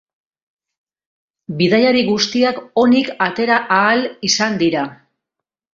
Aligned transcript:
Bidaiari 1.59 2.03
guztiak 2.09 2.59
onik 2.87 3.15
atera 3.29 3.61
ahal 3.79 4.07
izan 4.31 4.63
dira. 4.65 4.93